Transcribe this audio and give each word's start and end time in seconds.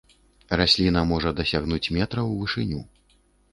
Расліна 0.61 1.03
можа 1.11 1.35
дасягнуць 1.41 1.83
метра 1.97 2.19
ў 2.29 2.43
вышыню. 2.43 2.81